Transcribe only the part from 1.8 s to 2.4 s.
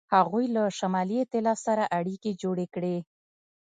اړیکې